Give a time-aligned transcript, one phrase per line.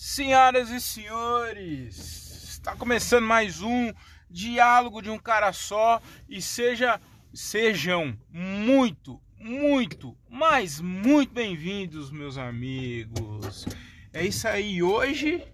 [0.00, 3.92] Senhoras e senhores, está começando mais um
[4.30, 7.00] diálogo de um cara só e seja
[7.34, 13.66] sejam muito, muito, mas muito bem-vindos, meus amigos.
[14.12, 14.80] É isso aí.
[14.80, 15.44] Hoje,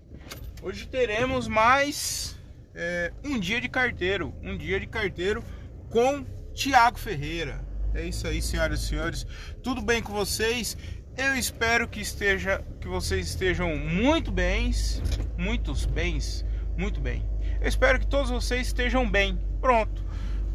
[0.60, 2.38] hoje teremos mais
[2.74, 5.42] é, um dia de carteiro, um dia de carteiro
[5.88, 6.22] com
[6.52, 7.66] Tiago Ferreira.
[7.94, 9.26] É isso aí, senhoras e senhores.
[9.62, 10.76] Tudo bem com vocês?
[11.16, 15.00] Eu espero que esteja, que vocês estejam muito bens,
[15.38, 16.44] muitos bens,
[16.76, 17.28] muito bem.
[17.60, 19.38] Eu espero que todos vocês estejam bem.
[19.60, 20.04] Pronto.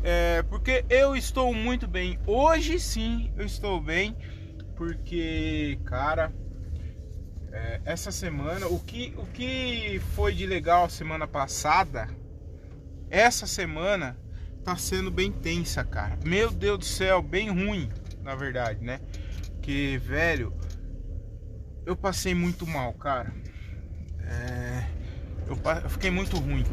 [0.04, 2.20] É, porque eu estou muito bem.
[2.28, 4.16] Hoje sim, eu estou bem,
[4.76, 6.34] porque, cara,
[7.54, 12.10] é, essa semana, o que, o que foi de legal semana passada,
[13.10, 14.18] essa semana
[14.64, 16.20] tá sendo bem tensa, cara.
[16.26, 17.90] Meu Deus do céu, bem ruim,
[18.22, 19.00] na verdade, né?
[19.60, 20.54] Porque, velho,
[21.86, 23.32] eu passei muito mal, cara.
[24.24, 24.86] É,
[25.46, 26.66] eu, eu fiquei muito ruim.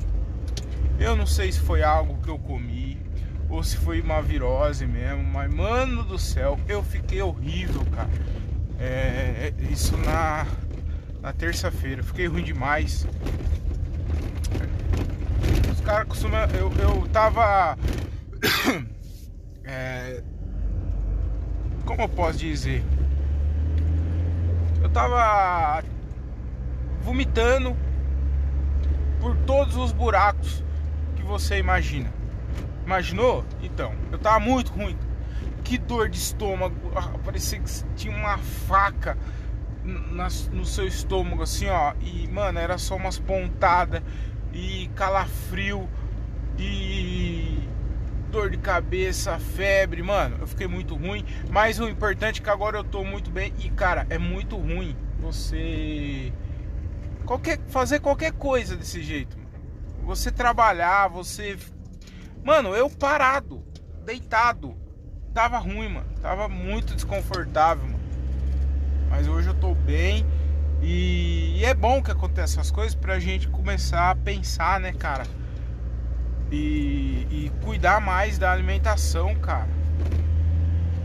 [0.98, 2.96] Eu não sei se foi algo que eu comi
[3.50, 8.08] ou se foi uma virose mesmo, mas mano do céu, eu fiquei horrível, cara.
[8.78, 10.46] É, é isso na,
[11.20, 13.04] na terça-feira, fiquei ruim demais.
[15.72, 16.40] Os caras costumam.
[16.50, 17.76] Eu, eu tava.
[19.64, 20.22] é,
[21.86, 22.84] como eu posso dizer?
[24.82, 25.82] Eu tava
[27.00, 27.76] vomitando
[29.20, 30.62] por todos os buracos
[31.14, 32.12] que você imagina.
[32.84, 33.44] Imaginou?
[33.62, 34.98] Então, eu tava muito ruim.
[35.64, 36.74] Que dor de estômago.
[36.94, 39.16] Ah, parecia que tinha uma faca
[40.52, 41.94] no seu estômago, assim, ó.
[42.00, 44.02] E, mano, era só umas pontadas.
[44.52, 45.88] E calafrio.
[46.58, 47.58] E
[48.36, 51.24] dor de cabeça, febre, mano, eu fiquei muito ruim.
[51.50, 53.54] Mas o importante é que agora eu tô muito bem.
[53.58, 56.32] E cara, é muito ruim você
[57.24, 59.38] qualquer fazer qualquer coisa desse jeito.
[60.04, 61.56] Você trabalhar, você
[62.44, 63.64] Mano, eu parado,
[64.04, 64.76] deitado,
[65.34, 66.06] tava ruim, mano.
[66.20, 68.04] Tava muito desconfortável, mano.
[69.08, 70.26] Mas hoje eu tô bem
[70.82, 75.24] e, é bom que aconteçam essas coisas pra gente começar a pensar, né, cara?
[76.50, 79.68] e, e cuidar mais da alimentação, cara.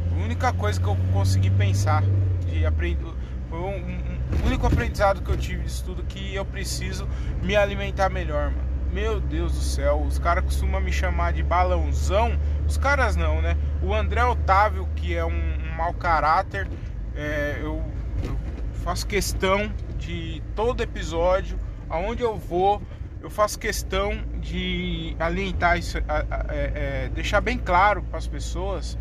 [0.09, 2.01] A única coisa que eu consegui pensar
[2.45, 3.11] de aprender
[3.49, 3.99] foi um, um,
[4.41, 7.09] um único aprendizado que eu tive disso tudo que eu preciso
[7.43, 8.69] me alimentar melhor, mano.
[8.89, 12.39] Meu Deus do céu, os caras costumam me chamar de balãozão.
[12.65, 13.57] Os caras não, né?
[13.81, 16.69] O André Otávio, que é um, um mau caráter,
[17.13, 17.83] é, eu,
[18.23, 18.37] eu
[18.75, 22.81] faço questão de todo episódio, aonde eu vou,
[23.21, 26.03] eu faço questão de alientar isso, é,
[26.50, 28.97] é, deixar bem claro para as pessoas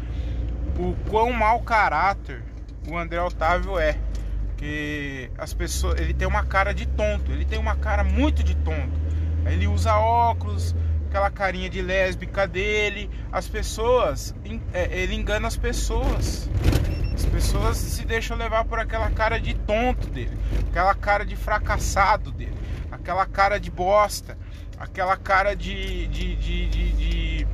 [0.79, 2.43] o quão mau caráter
[2.89, 3.97] o André Otávio é.
[4.57, 8.55] Que as pessoas, ele tem uma cara de tonto, ele tem uma cara muito de
[8.57, 9.01] tonto.
[9.47, 10.77] Ele usa óculos,
[11.09, 13.11] aquela carinha de lésbica dele.
[13.33, 14.35] As pessoas,
[14.75, 16.51] é, ele engana as pessoas.
[17.15, 20.37] As pessoas se deixam levar por aquela cara de tonto dele,
[20.69, 24.37] aquela cara de fracassado dele aquela cara de bosta,
[24.81, 27.47] aquela cara de, de, de, de,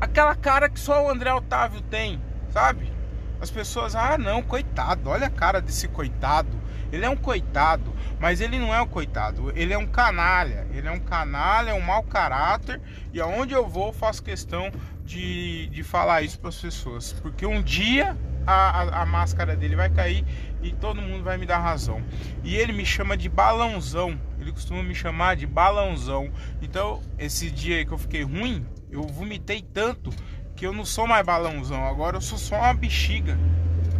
[0.00, 2.92] aquela cara que só o André Otávio tem, sabe?
[3.40, 6.62] As pessoas, ah não, coitado, olha a cara desse coitado.
[6.92, 10.68] Ele é um coitado, mas ele não é um coitado, ele é um canalha.
[10.72, 12.80] Ele é um canalha, é um mau caráter.
[13.12, 14.70] E aonde eu vou, faço questão
[15.04, 17.14] de, de falar isso para as pessoas.
[17.14, 18.16] Porque um dia
[18.46, 20.24] a, a, a, máscara dele vai cair
[20.62, 22.02] e todo mundo vai me dar razão.
[22.44, 24.20] E ele me chama de balãozão.
[24.42, 26.30] Ele costuma me chamar de balãozão.
[26.60, 30.10] Então, esse dia aí que eu fiquei ruim, eu vomitei tanto
[30.56, 31.86] que eu não sou mais balãozão.
[31.86, 33.38] Agora eu sou só uma bexiga.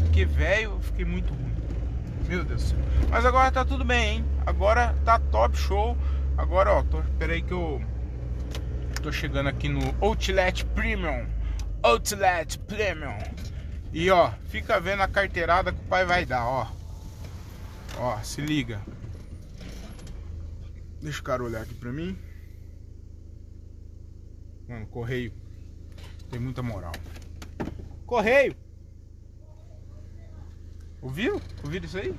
[0.01, 1.55] Porque, velho, eu fiquei muito ruim.
[2.29, 2.75] Meu Deus.
[3.09, 4.25] Mas agora tá tudo bem, hein?
[4.45, 5.97] Agora tá top show.
[6.37, 7.81] Agora, ó, tô, peraí que eu
[9.01, 11.27] tô chegando aqui no Outlet Premium.
[11.83, 13.19] Outlet Premium.
[13.93, 16.67] E ó, fica vendo a carteirada que o pai vai dar, ó.
[17.99, 18.81] Ó, se liga.
[21.03, 22.17] Deixa o cara olhar aqui pra mim.
[24.69, 25.33] Mano, correio.
[26.31, 26.93] Tem muita moral.
[28.07, 28.55] Correio!
[31.01, 31.43] Ouviu?
[31.65, 32.15] Ouviu isso aí?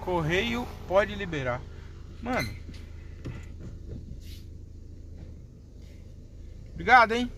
[0.00, 1.62] Correio pode liberar.
[2.20, 2.52] Mano.
[6.74, 7.30] Obrigado, hein?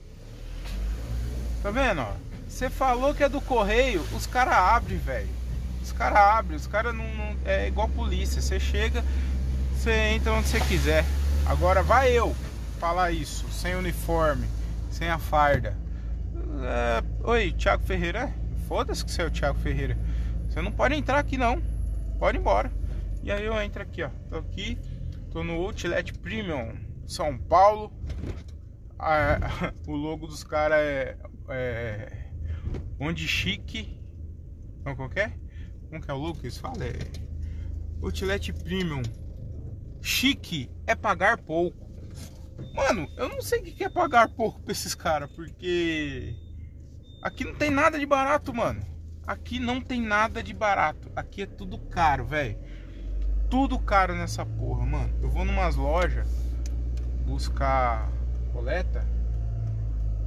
[1.63, 2.17] Tá vendo, ó?
[2.49, 5.29] Você falou que é do correio, os caras abrem, velho.
[5.83, 8.41] Os caras abrem, os caras não, não, É igual polícia.
[8.41, 9.05] Você chega,
[9.79, 11.05] você entra onde você quiser.
[11.47, 12.35] Agora vai eu
[12.81, 14.45] falar isso, sem uniforme,
[14.91, 15.77] sem a farda.
[16.65, 18.35] É, Oi, Thiago Ferreira.
[18.67, 19.97] Foda-se que você é o Thiago Ferreira.
[20.49, 21.63] Você não pode entrar aqui não.
[22.19, 22.73] Pode ir embora.
[23.23, 24.11] E aí eu entro aqui, ó.
[24.29, 24.77] Tô aqui,
[25.31, 26.75] tô no Outlet Premium
[27.07, 27.93] São Paulo.
[28.99, 31.17] Ah, o logo dos caras é,
[31.51, 32.31] é.
[32.99, 34.03] Onde chique.
[34.85, 35.33] Não, qual que é?
[35.89, 36.83] Como que é o logo que eles falam?
[36.83, 36.95] É.
[38.03, 39.03] Outlet Premium.
[40.01, 41.89] Chique é pagar pouco.
[42.75, 46.35] Mano, eu não sei o que é pagar pouco pra esses caras, porque
[47.23, 48.81] aqui não tem nada de barato, mano.
[49.27, 51.11] Aqui não tem nada de barato.
[51.15, 52.59] Aqui é tudo caro, velho.
[53.51, 55.15] Tudo caro nessa porra, mano.
[55.23, 56.29] Eu vou numas lojas
[57.27, 58.11] buscar
[58.53, 59.07] coleta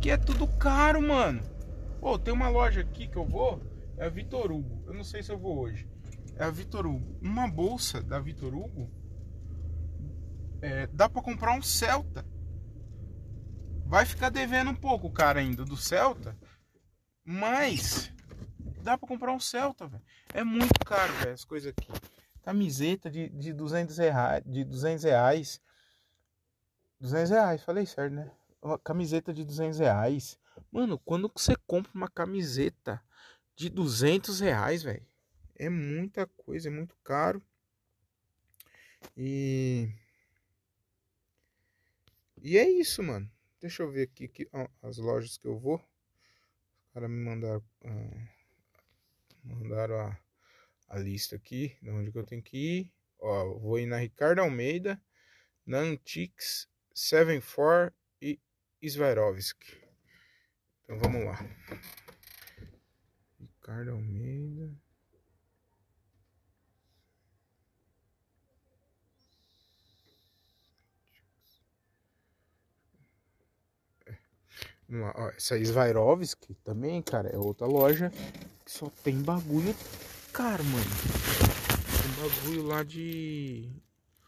[0.02, 1.42] que é tudo caro, mano.
[2.00, 3.62] Pô, tem uma loja aqui que eu vou,
[3.98, 4.84] é a Vitor Hugo.
[4.88, 5.88] Eu não sei se eu vou hoje.
[6.36, 7.20] É a Vitor Hugo.
[7.22, 8.90] Uma bolsa da Vitor Hugo
[10.62, 12.26] é, dá para comprar um Celta.
[13.86, 16.38] Vai ficar devendo um pouco o cara ainda do Celta,
[17.26, 18.14] mas
[18.82, 20.04] dá para comprar um Celta, velho.
[20.34, 21.92] É muito caro, velho, as coisas aqui.
[22.44, 25.62] Camiseta de, de 200 reais, de 200 reais.
[27.00, 28.32] 200 reais, falei certo, né?
[28.62, 30.40] Uma camiseta de 200 reais.
[30.72, 33.02] Mano, quando você compra uma camiseta
[33.56, 35.06] de 200 reais, velho?
[35.56, 37.42] É muita coisa, é muito caro.
[39.18, 39.94] E
[42.42, 43.30] e é isso, mano.
[43.60, 45.76] Deixa eu ver aqui que, ó, as lojas que eu vou.
[45.76, 48.28] Os caras me mandaram, ah,
[49.44, 50.20] mandaram a,
[50.88, 52.94] a lista aqui de onde que eu tenho que ir.
[53.20, 55.02] Ó, vou ir na Ricardo Almeida,
[55.66, 58.40] na Antiques, 74 e
[58.90, 59.78] Swarovski.
[60.84, 61.38] Então vamos lá.
[63.40, 64.76] Ricardo Almeida.
[74.92, 78.12] Uma, ó, essa Svairovski também, cara, é outra loja
[78.66, 79.74] que só tem bagulho
[80.34, 80.86] caro, mano.
[82.02, 83.70] Tem bagulho lá de.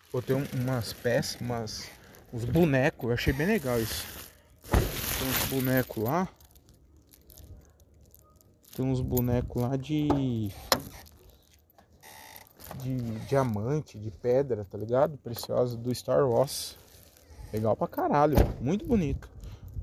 [0.09, 1.89] Pô, tem um, umas peças, umas.
[2.31, 4.05] Os bonecos, eu achei bem legal isso.
[4.71, 6.29] Tem uns bonecos lá.
[8.73, 10.49] Tem uns bonecos lá de.
[12.81, 15.17] De diamante, de pedra, tá ligado?
[15.17, 16.77] Preciosa do Star Wars.
[17.51, 19.32] Legal pra caralho, muito bonito.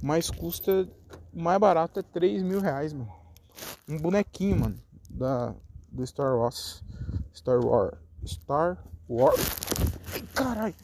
[0.02, 0.88] Mas custa.
[1.32, 3.12] Mais barato é 3 mil reais, mano.
[3.88, 4.78] Um bonequinho, mano.
[5.08, 5.54] Da,
[5.90, 6.82] do Star Wars.
[7.34, 7.98] Star Wars.
[8.24, 9.40] Star Wars.
[10.12, 10.74] Ai, caralho.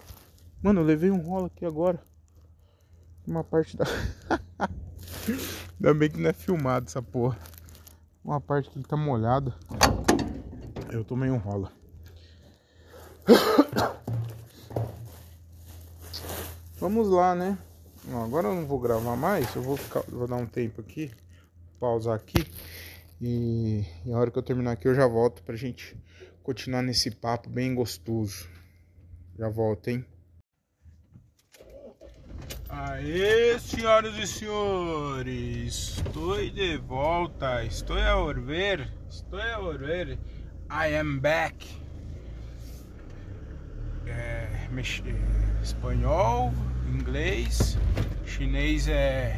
[0.62, 2.00] Mano, eu levei um rolo aqui agora.
[3.26, 3.84] Uma parte da.
[5.74, 7.38] Ainda bem que não é filmado essa porra.
[8.24, 9.54] Uma parte que tá molhada.
[10.90, 11.70] Eu tomei um rolo.
[16.78, 17.58] Vamos lá, né?
[18.12, 21.10] Agora eu não vou gravar mais, eu vou, ficar, vou dar um tempo aqui,
[21.80, 22.46] pausar aqui
[23.20, 25.96] e, e a hora que eu terminar aqui eu já volto pra gente
[26.42, 28.48] continuar nesse papo bem gostoso.
[29.38, 30.04] Já volto, hein?
[32.68, 40.18] Aê, senhoras e senhores, estou de volta, estou a volver, estou a volver,
[40.70, 41.85] I am back.
[44.66, 46.52] É espanhol,
[46.92, 47.78] inglês,
[48.24, 49.36] chinês é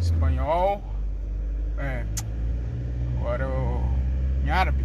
[0.00, 0.82] espanhol,
[1.78, 2.04] é,
[3.18, 3.92] agora o
[4.44, 4.84] em árabe,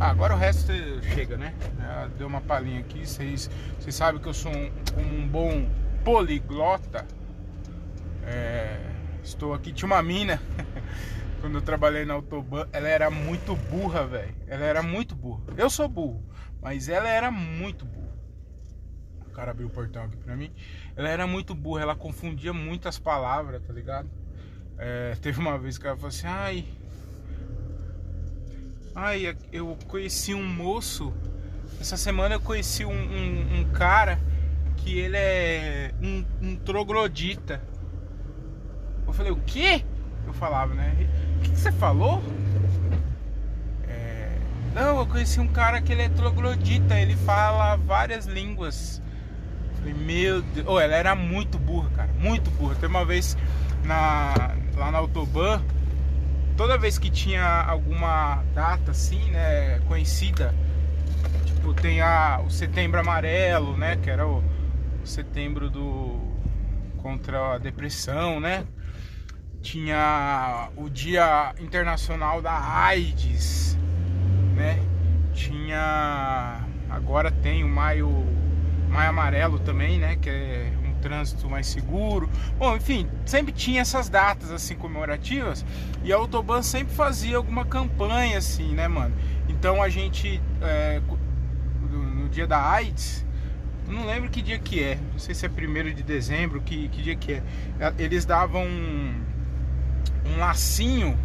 [0.00, 0.72] ah, agora o resto
[1.14, 1.54] chega, né?
[2.18, 5.68] deu uma palhinha aqui, vocês, vocês sabem que eu sou um, um bom
[6.04, 7.06] poliglota.
[8.24, 8.80] É,
[9.22, 10.40] estou aqui, tinha uma mina
[11.42, 14.32] quando eu trabalhei na Autoban, ela era muito burra, velho.
[14.46, 15.42] Ela era muito burra.
[15.56, 16.24] Eu sou burro,
[16.62, 18.12] mas ela era muito burra.
[19.26, 20.52] O cara abriu o portão aqui pra mim.
[20.94, 24.08] Ela era muito burra, ela confundia muitas palavras, tá ligado?
[24.78, 26.64] É, teve uma vez que ela falou assim: ai.
[28.94, 31.12] Ai, eu conheci um moço.
[31.80, 34.20] Essa semana eu conheci um, um, um cara
[34.76, 37.60] que ele é um, um troglodita.
[39.04, 39.84] Eu falei, o quê?
[40.24, 41.31] Eu falava, né?
[41.42, 42.22] Que, que você falou?
[43.88, 44.30] É...
[44.74, 49.02] Não, eu conheci um cara que ele é troglodita, ele fala várias línguas.
[49.76, 50.66] Falei, meu Deus.
[50.68, 52.10] Oh, ela era muito burra, cara.
[52.18, 52.74] Muito burra.
[52.76, 53.36] Tem uma vez
[53.84, 55.60] na, lá na Autoban,
[56.56, 60.54] toda vez que tinha alguma data assim, né, conhecida,
[61.44, 64.42] tipo, tem a, o setembro amarelo, né, que era o,
[65.02, 66.20] o setembro do
[66.98, 68.64] contra a depressão, né?
[69.62, 73.78] Tinha o Dia Internacional da AIDS,
[74.56, 74.78] né?
[75.32, 78.26] Tinha agora tem o Maio
[78.88, 80.16] Maio Amarelo também, né?
[80.16, 82.28] Que é um trânsito mais seguro.
[82.58, 85.64] Bom, enfim, sempre tinha essas datas assim comemorativas
[86.02, 89.14] e a Autoban sempre fazia alguma campanha assim, né, mano?
[89.48, 91.00] Então a gente é,
[91.88, 93.24] no dia da AIDS,
[93.88, 97.02] não lembro que dia que é, não sei se é primeiro de dezembro, que, que
[97.02, 97.42] dia que é.
[97.98, 98.66] Eles davam
[100.26, 101.18] um, lacinho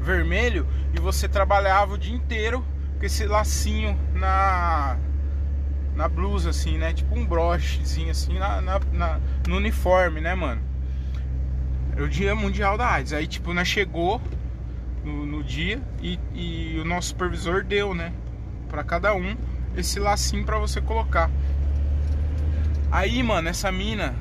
[0.00, 2.64] vermelho e você trabalhava o dia inteiro
[2.98, 4.98] com esse lacinho na
[5.94, 6.92] na blusa, assim, né?
[6.92, 10.60] Tipo um brochezinho, assim, na, na, na, no uniforme, né, mano?
[11.92, 13.12] Era o dia mundial da AIDS.
[13.12, 14.20] Aí, tipo, nós chegou
[15.04, 18.12] no, no dia e, e, o nosso supervisor deu, né?
[18.68, 19.36] Pra cada um
[19.76, 21.30] esse lacinho pra você colocar.
[22.90, 24.14] Aí, mano, essa mina,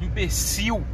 [0.00, 0.84] imbecil,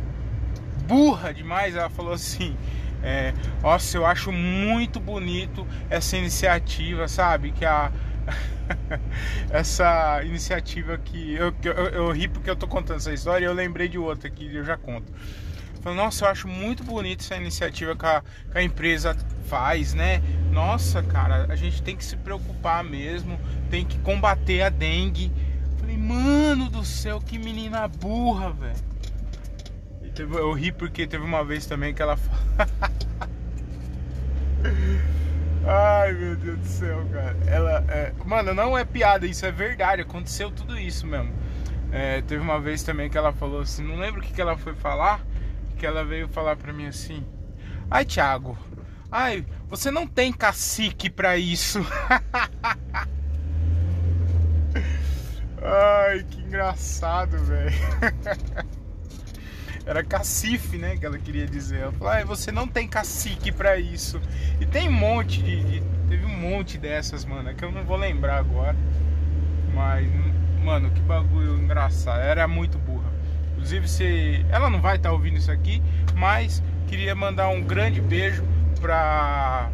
[0.89, 2.57] burra demais, ela falou assim:
[3.03, 7.53] é, Nossa, eu acho muito bonito essa iniciativa, sabe?
[7.53, 7.93] Que a.
[9.51, 13.55] essa iniciativa que eu, eu, eu, ri porque eu tô contando essa história e eu
[13.55, 15.11] lembrei de outra que eu já conto.
[15.81, 19.17] Falei, nossa, eu acho muito bonita essa iniciativa que a, que a empresa
[19.47, 20.21] faz, né?
[20.53, 23.41] Nossa, cara, a gente tem que se preocupar mesmo,
[23.71, 25.33] tem que combater a dengue.
[25.79, 28.98] Falei, mano do céu, que menina burra, velho.
[30.19, 32.19] Eu ri porque teve uma vez também que ela
[35.67, 37.37] Ai meu Deus do céu, cara.
[37.47, 38.13] Ela, é...
[38.25, 40.03] Mano, não é piada, isso é verdade.
[40.03, 41.33] Aconteceu tudo isso mesmo.
[41.93, 44.57] É, teve uma vez também que ela falou assim, não lembro o que, que ela
[44.57, 45.21] foi falar,
[45.79, 47.25] que ela veio falar pra mim assim:
[47.91, 48.59] Ai, Thiago,
[49.11, 51.81] ai, você não tem cacique pra isso.
[55.63, 57.75] ai, que engraçado, velho.
[59.89, 60.99] Era cacife, né?
[60.99, 61.81] Que ela queria dizer.
[61.81, 64.21] Ela falou, ah, você não tem cacique para isso.
[64.61, 67.55] E tem um monte de, de, Teve um monte dessas, mano.
[67.55, 68.77] Que eu não vou lembrar agora.
[69.73, 70.07] Mas,
[70.63, 72.21] mano, que bagulho engraçado.
[72.21, 73.11] Era muito burra.
[73.53, 74.45] Inclusive, se.
[74.51, 75.83] Ela não vai estar tá ouvindo isso aqui,
[76.15, 78.45] mas queria mandar um grande beijo
[78.83, 79.71] pra.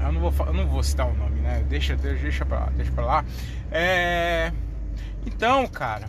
[0.00, 1.62] Eu não vou, eu não vou citar o nome, né?
[1.68, 3.24] Deixa, deixa, pra, deixa pra lá.
[3.70, 4.50] É...
[5.26, 6.08] Então, cara,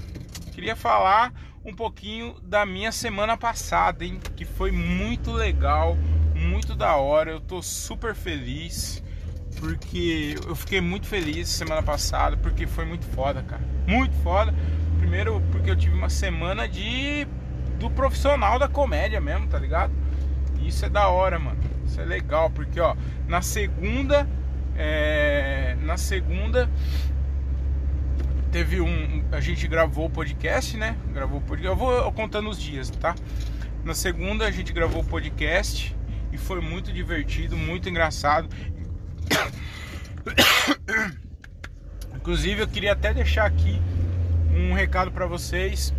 [0.54, 1.34] queria falar
[1.68, 4.22] um pouquinho da minha semana passada, hein?
[4.38, 5.98] Que foi muito legal,
[6.34, 7.30] muito da hora.
[7.30, 9.04] Eu tô super feliz
[9.60, 13.62] porque eu fiquei muito feliz semana passada porque foi muito foda, cara.
[13.86, 14.56] Muito foda.
[14.98, 17.28] Primeiro porque eu tive uma semana de
[17.78, 19.92] do profissional da comédia mesmo, tá ligado?
[20.62, 21.60] Isso é da hora, mano.
[21.86, 22.96] Isso é legal porque ó,
[23.28, 24.26] na segunda
[24.78, 26.70] é, na segunda
[28.52, 29.24] teve um.
[29.32, 30.98] A gente gravou o podcast, né?
[31.14, 31.68] Gravou o podcast.
[31.68, 33.16] Eu vou contando os dias, tá?
[33.84, 35.96] Na segunda a gente gravou o podcast
[36.32, 38.50] e foi muito divertido, muito engraçado.
[42.16, 43.82] Inclusive eu queria até deixar aqui
[44.54, 45.94] um recado para vocês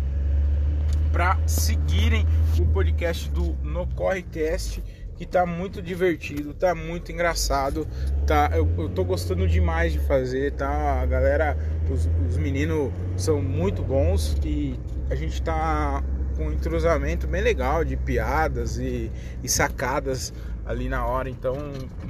[1.11, 2.27] para seguirem
[2.59, 4.83] o podcast do No Correcast
[5.19, 7.85] que tá muito divertido, tá muito engraçado,
[8.25, 8.51] tá?
[8.53, 11.01] Eu, eu tô gostando demais de fazer, tá?
[11.01, 11.57] A galera,
[11.91, 14.79] os, os meninos são muito bons e
[15.09, 16.03] a gente tá
[16.35, 19.11] com um entrosamento bem legal de piadas e,
[19.43, 20.33] e sacadas
[20.65, 21.29] ali na hora.
[21.29, 21.55] Então,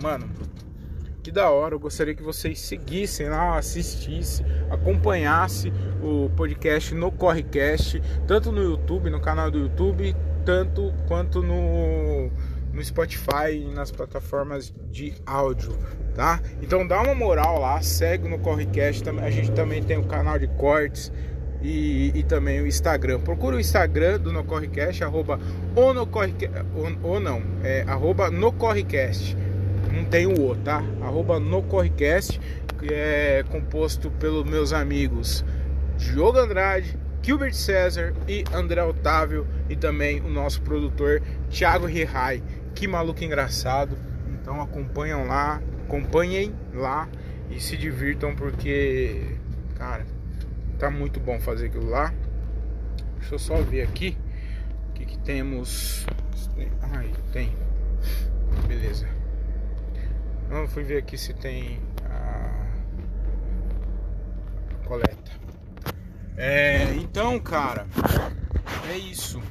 [0.02, 0.30] mano,
[1.24, 1.76] que da hora.
[1.76, 5.72] Eu gostaria que vocês seguissem lá, assistissem, acompanhassem
[6.02, 12.32] o podcast no Correcast, tanto no YouTube, no canal do YouTube, tanto quanto no
[12.80, 15.78] no Spotify e nas plataformas de áudio,
[16.16, 16.40] tá?
[16.62, 20.48] Então dá uma moral lá, segue no Correcast, a gente também tem o canal de
[20.48, 21.12] cortes
[21.62, 23.20] e, e também o Instagram.
[23.20, 25.38] Procura o Instagram do No Correcast, arroba
[25.76, 29.36] ou, no ou, ou não, é arroba no Correcast,
[29.94, 30.82] não tem o O, tá?
[31.02, 32.40] Arroba no Correcast,
[32.80, 35.44] que é composto pelos meus amigos
[35.98, 42.42] Diogo Andrade, Gilbert César e André Otávio e também o nosso produtor Thiago Rihai.
[42.80, 43.98] Que maluco engraçado.
[44.30, 47.10] Então acompanham lá, acompanhem lá
[47.50, 49.36] e se divirtam porque,
[49.76, 50.08] cara,
[50.78, 52.14] tá muito bom fazer aquilo lá.
[53.18, 54.18] Deixa eu só ver aqui
[54.88, 56.06] o que, que temos.
[56.94, 57.54] Ai, tem.
[58.66, 59.10] Beleza.
[60.50, 62.64] Não fui ver aqui se tem a
[64.88, 65.32] coleta.
[66.38, 67.86] É, então, cara,
[68.90, 69.42] é isso.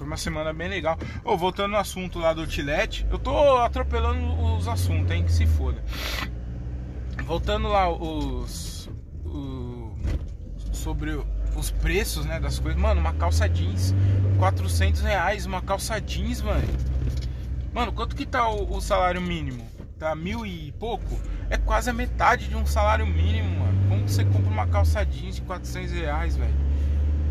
[0.00, 0.98] Foi uma semana bem legal.
[1.22, 5.22] Oh, voltando no assunto lá do Tilete, eu tô atropelando os assuntos, hein?
[5.24, 5.84] Que se foda.
[7.26, 8.88] Voltando lá os,
[10.72, 11.22] sobre
[11.54, 12.80] os preços, né, das coisas.
[12.80, 13.94] Mano, uma calça jeans,
[14.38, 16.66] 400 reais, uma calça jeans, mano.
[17.70, 19.68] Mano, quanto que tá o, o, salário mínimo?
[19.98, 21.20] Tá mil e pouco?
[21.50, 23.78] É quase a metade de um salário mínimo, mano.
[23.86, 26.54] Como você compra uma calça jeans de 400 reais, velho?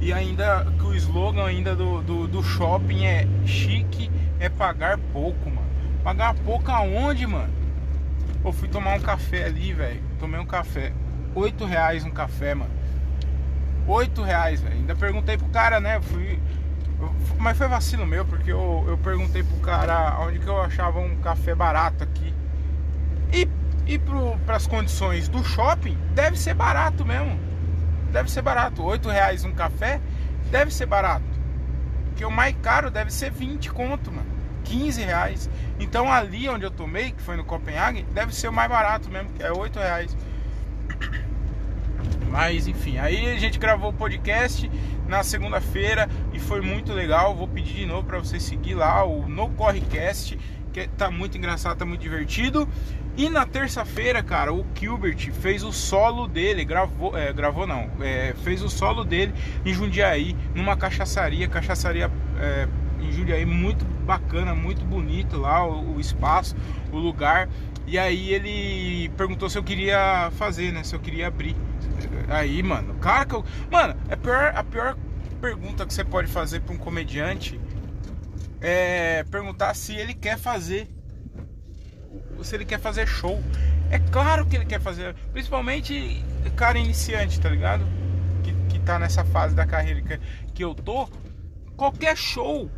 [0.01, 5.50] E ainda que o slogan ainda do, do, do shopping é chique é pagar pouco,
[5.50, 5.68] mano.
[6.03, 7.53] Pagar pouco aonde, mano?
[8.44, 10.01] Eu fui tomar um café ali, velho.
[10.18, 10.94] Tomei um café.
[11.36, 12.72] Oito reais um café, mano.
[13.86, 14.75] Oito reais, velho.
[14.75, 16.00] Ainda perguntei pro cara, né?
[16.00, 16.39] Fui.
[17.38, 21.18] Mas foi vacilo meu, porque eu, eu perguntei pro cara onde que eu achava um
[21.18, 22.34] café barato aqui.
[23.34, 23.48] E,
[23.86, 24.00] e
[24.46, 27.49] para as condições do shopping, deve ser barato mesmo.
[28.11, 28.83] Deve ser barato.
[28.83, 30.01] Oito reais um café,
[30.51, 31.25] deve ser barato.
[32.05, 34.27] Porque o mais caro deve ser 20 conto, mano.
[34.65, 35.49] 15 reais.
[35.79, 39.29] Então ali onde eu tomei, que foi no Copenhague, deve ser o mais barato mesmo,
[39.29, 40.15] que é 8 reais.
[42.29, 44.69] Mas enfim, aí a gente gravou o podcast
[45.07, 47.35] na segunda-feira e foi muito legal.
[47.35, 50.37] Vou pedir de novo para você seguir lá o No Correcast,
[50.69, 52.67] que tá muito engraçado, tá muito divertido.
[53.17, 58.33] E na terça-feira, cara, o Gilbert fez o solo dele, gravou, é, gravou não, é,
[58.43, 59.33] fez o solo dele
[59.65, 62.09] em Jundiaí, numa cachaçaria, cachaçaria
[62.39, 62.67] é,
[63.01, 66.55] em Jundiaí, muito bacana, muito bonito lá o, o, espaço,
[66.91, 67.49] o lugar.
[67.85, 70.83] E aí ele perguntou se eu queria fazer, né?
[70.83, 71.55] Se eu queria abrir.
[72.29, 73.43] Aí, mano, cara que eu.
[73.71, 74.95] Mano, é pior, a pior
[75.41, 77.59] pergunta que você pode fazer para um comediante
[78.61, 80.87] é perguntar se ele quer fazer.
[82.43, 83.41] Se ele quer fazer show.
[83.91, 85.13] É claro que ele quer fazer.
[85.33, 86.23] Principalmente
[86.55, 87.85] cara iniciante, tá ligado?
[88.43, 90.19] Que, que tá nessa fase da carreira que,
[90.53, 91.07] que eu tô.
[91.75, 92.69] Qualquer show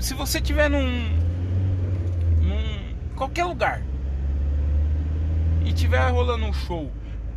[0.00, 1.08] se você tiver num,
[2.42, 3.82] num qualquer lugar
[5.64, 6.90] e tiver rolando um show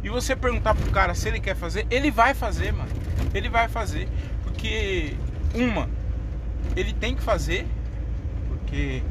[0.04, 2.90] e você perguntar pro cara se ele quer fazer, ele vai fazer, mano.
[3.34, 4.08] Ele vai fazer,
[4.44, 5.16] porque
[5.54, 5.90] uma,
[6.80, 7.68] ele tem que fazer,
[8.48, 9.04] porque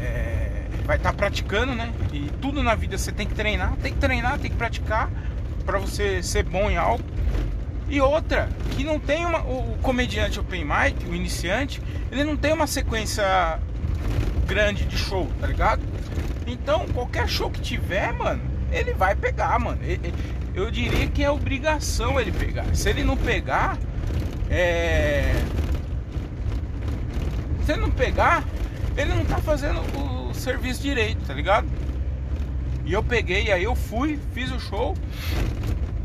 [0.00, 1.92] é, vai estar tá praticando, né?
[2.12, 5.10] E tudo na vida você tem que treinar, tem que treinar, tem que praticar
[5.64, 7.04] para você ser bom em algo.
[7.88, 9.40] E outra, que não tem uma.
[9.40, 13.58] O comediante open mic, o iniciante, ele não tem uma sequência
[14.46, 15.82] grande de show, tá ligado?
[16.46, 19.78] Então, qualquer show que tiver, mano, ele vai pegar, mano.
[20.54, 22.74] Eu diria que é obrigação ele pegar.
[22.74, 23.78] Se ele não pegar,
[24.50, 25.34] é.
[27.64, 28.44] Se ele não pegar,
[28.96, 31.68] ele não tá fazendo o serviço direito, tá ligado?
[32.84, 34.94] E eu peguei, aí eu fui, fiz o show.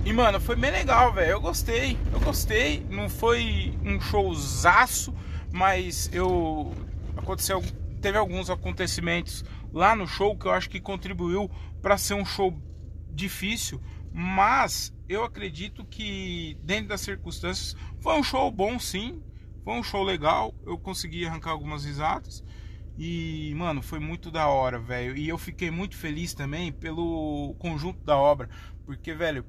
[0.06, 1.32] E, mano, foi bem legal, velho.
[1.32, 2.86] Eu gostei, eu gostei.
[2.89, 5.13] Não foi um showzaço,
[5.52, 6.74] mas eu.
[7.17, 7.62] Aconteceu.
[8.00, 9.43] Teve alguns acontecimentos
[9.74, 12.58] lá no show que eu acho que contribuiu para ser um show
[13.12, 13.82] difícil.
[14.13, 19.22] Mas eu acredito que, dentro das circunstâncias, foi um show bom sim.
[19.67, 20.56] Foi um show legal.
[20.65, 22.41] Eu consegui arrancar algumas risadas.
[22.97, 25.17] E, mano, foi muito da hora, velho.
[25.17, 28.49] E eu fiquei muito feliz também pelo conjunto da obra.
[28.86, 29.45] Porque, velho,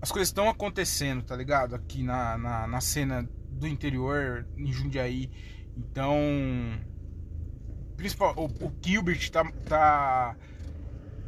[0.00, 1.74] as coisas estão acontecendo, tá ligado?
[1.74, 5.28] Aqui na, na, na, cena do interior, em Jundiaí.
[5.76, 6.14] Então,
[7.96, 10.36] principal, o, o Gilbert tá, tá,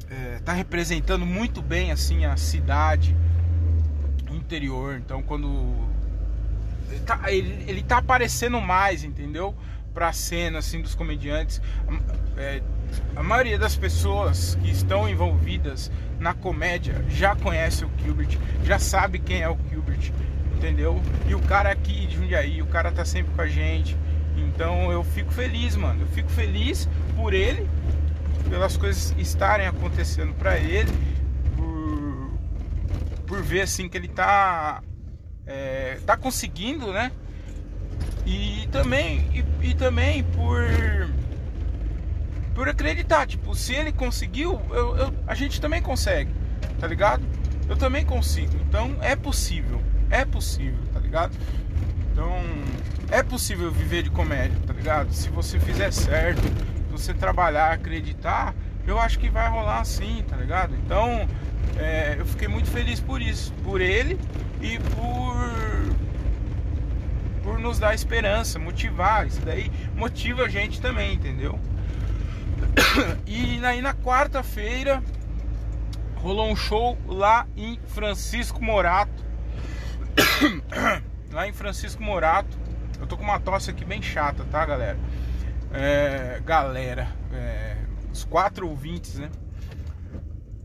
[0.08, 3.16] é, tá representando muito bem assim a cidade,
[4.30, 4.98] interior.
[4.98, 5.90] Então, quando
[7.00, 9.54] tá, ele, ele tá aparecendo mais, entendeu?
[9.94, 11.60] Pra cena assim dos comediantes.
[12.36, 12.62] É,
[13.14, 19.18] a maioria das pessoas que estão envolvidas na comédia já conhece o Gilbert, já sabe
[19.18, 20.12] quem é o Gilbert,
[20.56, 21.00] entendeu?
[21.26, 23.96] E o cara aqui de Jundiaí, o cara tá sempre com a gente.
[24.36, 26.02] Então eu fico feliz, mano.
[26.02, 27.68] Eu fico feliz por ele,
[28.48, 30.90] pelas coisas estarem acontecendo para ele,
[31.56, 32.32] por,
[33.26, 34.82] por ver assim que ele tá
[35.50, 37.10] é, tá conseguindo, né?
[38.24, 40.60] E também e, e também por
[42.54, 43.26] por acreditar.
[43.26, 46.32] Tipo, se ele conseguiu, eu, eu, a gente também consegue,
[46.78, 47.24] tá ligado?
[47.68, 48.56] Eu também consigo.
[48.68, 49.82] Então é possível.
[50.08, 51.36] É possível, tá ligado?
[52.12, 52.30] Então
[53.10, 55.12] é possível viver de comédia, tá ligado?
[55.12, 56.42] Se você fizer certo,
[56.90, 58.54] você trabalhar, acreditar,
[58.86, 60.74] eu acho que vai rolar assim, tá ligado?
[60.84, 61.28] Então
[61.76, 64.18] é, eu fiquei muito feliz por isso, por ele
[64.60, 66.00] e por
[67.42, 69.26] por nos dar esperança, motivar.
[69.26, 71.58] Isso daí motiva a gente também, entendeu?
[73.26, 75.02] e aí na quarta-feira
[76.16, 79.24] rolou um show lá em Francisco Morato.
[81.32, 82.58] lá em Francisco Morato.
[83.00, 84.98] Eu tô com uma tosse aqui bem chata, tá, galera?
[85.72, 87.76] É, galera, é,
[88.12, 89.30] os quatro ouvintes, né?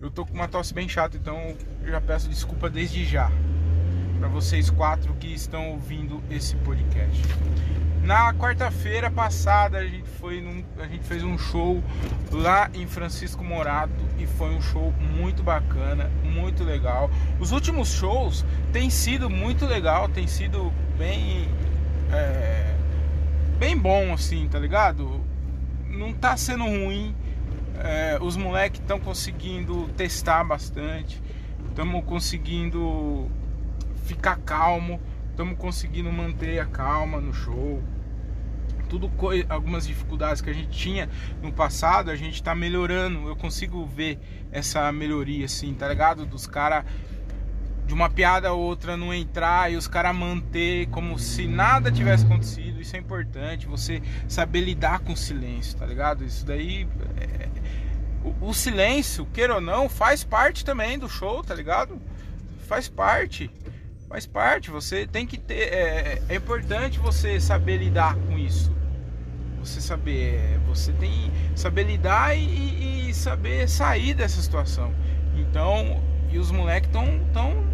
[0.02, 3.32] Eu tô com uma tosse bem chata, então eu já peço desculpa desde já
[4.20, 7.22] para vocês quatro que estão ouvindo esse podcast.
[8.04, 11.84] Na quarta-feira passada a gente foi num, a gente fez um show
[12.32, 17.10] lá em Francisco Morato e foi um show muito bacana, muito legal.
[17.40, 21.50] Os últimos shows têm sido muito legal, tem sido bem
[22.12, 22.76] é,
[23.58, 25.20] bem bom assim, tá ligado?
[25.90, 27.16] Não tá sendo ruim.
[27.80, 31.22] É, os moleques estão conseguindo testar bastante,
[31.70, 33.30] estamos conseguindo
[34.06, 37.84] ficar calmo, estamos conseguindo manter a calma no show
[38.86, 39.12] tudo
[39.50, 41.10] algumas dificuldades que a gente tinha
[41.42, 43.28] no passado, a gente tá melhorando.
[43.28, 44.20] Eu consigo ver
[44.52, 46.26] essa melhoria assim, tá ligado?
[46.26, 46.86] Dos caras
[47.86, 52.26] de uma piada a outra não entrar e os caras manter como se nada tivesse
[52.26, 52.82] acontecido.
[52.82, 56.24] Isso é importante, você saber lidar com o silêncio, tá ligado?
[56.24, 56.88] Isso daí
[57.18, 57.50] é...
[58.24, 62.02] o, o silêncio, queira ou não, faz parte também do show, tá ligado?
[62.68, 63.52] Faz parte
[64.16, 64.72] faz parte.
[64.72, 65.74] Você tem que ter.
[65.74, 68.74] É, é, importante você saber lidar com isso.
[69.60, 70.36] Você saber.
[70.36, 74.94] É, você tem saber lidar e, e saber sair dessa situação.
[75.36, 76.02] Então,
[76.32, 77.66] e os moleques estão tão,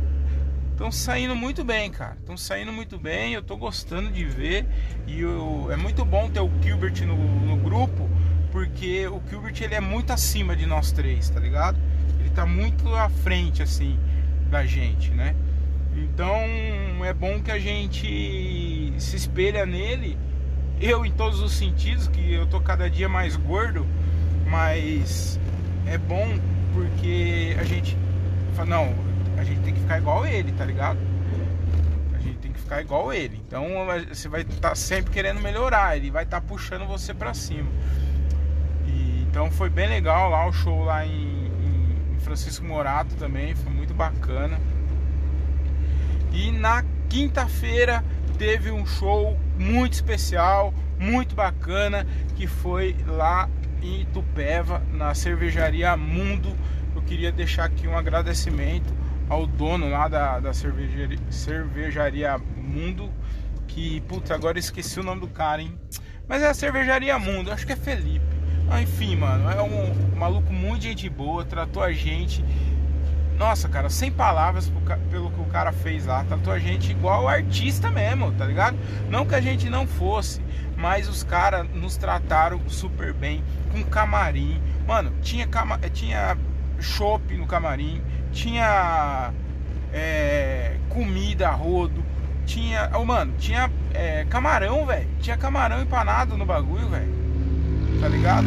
[0.75, 2.17] tão saindo muito bem, cara.
[2.19, 3.33] Estão saindo muito bem.
[3.33, 4.65] Eu tô gostando de ver.
[5.05, 8.09] E eu, é muito bom ter o Gilbert no, no grupo.
[8.51, 11.77] Porque o Gilbert ele é muito acima de nós três, tá ligado?
[12.19, 13.97] Ele tá muito à frente, assim,
[14.49, 15.35] da gente, né?
[15.95, 20.17] Então é bom que a gente se espelha nele.
[20.79, 23.85] Eu em todos os sentidos, que eu tô cada dia mais gordo,
[24.47, 25.39] mas
[25.85, 26.39] é bom
[26.73, 27.97] porque a gente
[28.55, 28.95] fala, não,
[29.37, 30.99] a gente tem que ficar igual ele, tá ligado?
[32.13, 33.41] A gente tem que ficar igual ele.
[33.45, 33.65] Então
[34.09, 37.69] você vai estar tá sempre querendo melhorar, ele vai estar tá puxando você para cima.
[38.87, 41.47] E, então foi bem legal lá o show lá em,
[42.15, 44.59] em Francisco Morato também, foi muito bacana.
[46.31, 48.03] E na quinta-feira
[48.37, 53.49] teve um show muito especial, muito bacana, que foi lá
[53.81, 56.55] em Itupeva, na cervejaria Mundo.
[56.95, 58.93] Eu queria deixar aqui um agradecimento
[59.29, 63.11] ao dono lá da, da cervejaria, cervejaria Mundo,
[63.67, 65.77] que, puta, agora esqueci o nome do cara, hein?
[66.27, 68.25] Mas é a cervejaria Mundo, acho que é Felipe.
[68.69, 72.43] Ah, enfim, mano, é um maluco muito gente boa, tratou a gente
[73.41, 74.71] nossa, cara, sem palavras
[75.09, 76.23] pelo que o cara fez lá.
[76.23, 78.77] Tratou a gente igual artista mesmo, tá ligado?
[79.09, 80.39] Não que a gente não fosse,
[80.77, 84.61] mas os caras nos trataram super bem, com camarim.
[84.87, 86.37] Mano, tinha, cama, eh, tinha
[86.79, 87.99] chopp no camarim,
[88.31, 89.33] tinha
[89.91, 92.05] é, comida rodo,
[92.45, 92.91] tinha.
[92.93, 95.09] Oh, mano, tinha é, camarão, velho.
[95.19, 97.11] Tinha camarão empanado no bagulho, velho.
[97.99, 98.45] Tá ligado?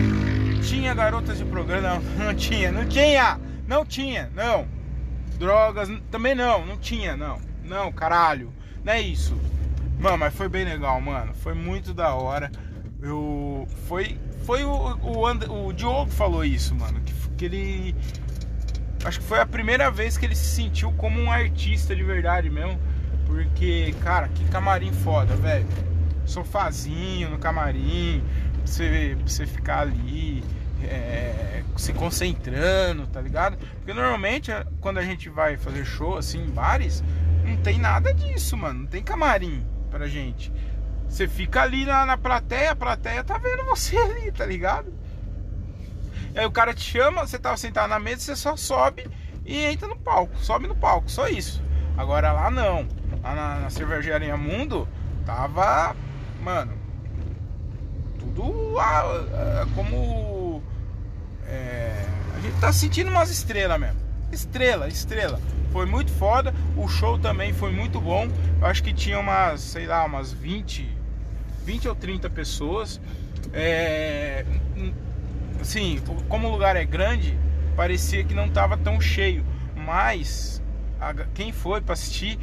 [0.62, 2.00] Tinha garotas de programa.
[2.16, 4.73] Não, não tinha, não tinha, não tinha, não
[5.38, 7.40] drogas, também não, não tinha, não.
[7.64, 8.52] Não, caralho,
[8.84, 9.36] não é isso.
[9.98, 11.32] Mano, mas foi bem legal, mano.
[11.34, 12.50] Foi muito da hora.
[13.02, 13.66] Eu.
[13.86, 14.18] Foi.
[14.44, 17.00] Foi o, o, And, o Diogo falou isso, mano.
[17.00, 17.96] Que, que ele.
[19.04, 22.50] Acho que foi a primeira vez que ele se sentiu como um artista de verdade
[22.50, 22.78] mesmo.
[23.26, 25.66] Porque, cara, que camarim foda, velho.
[26.26, 28.22] Sofazinho no camarim.
[28.58, 30.42] Pra você, pra você ficar ali
[30.84, 33.56] é, se concentrando, tá ligado?
[33.56, 37.02] Porque normalmente quando a gente vai fazer show assim em bares,
[37.44, 38.80] não tem nada disso, mano.
[38.80, 40.52] Não tem camarim pra gente.
[41.08, 44.92] Você fica ali na, na plateia, a plateia tá vendo você ali, tá ligado?
[46.34, 49.06] Aí o cara te chama, você tava sentado na mesa, você só sobe
[49.44, 51.62] e entra no palco, sobe no palco, só isso.
[51.96, 52.88] Agora lá não.
[53.22, 54.88] Lá na, na cervejaria Mundo,
[55.24, 55.94] tava,
[56.42, 56.72] mano,
[58.18, 60.62] tudo ah, como
[61.48, 62.04] é,
[62.34, 63.96] a gente tá sentindo umas estrelas mesmo.
[64.32, 65.40] Estrela, estrela.
[65.72, 66.54] Foi muito foda.
[66.76, 68.28] O show também foi muito bom.
[68.60, 70.88] Eu acho que tinha umas, sei lá, umas 20,
[71.64, 73.00] 20 ou 30 pessoas.
[73.52, 74.44] É,
[75.60, 77.38] assim, como o lugar é grande,
[77.76, 79.44] parecia que não tava tão cheio.
[79.76, 80.62] Mas
[81.00, 82.38] a, quem foi para assistir,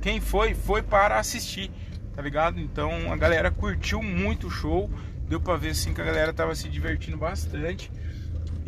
[0.00, 1.70] quem foi, foi para assistir,
[2.14, 2.60] tá ligado?
[2.60, 4.90] Então a galera curtiu muito o show.
[5.28, 7.90] Deu pra ver assim que a galera tava se divertindo bastante.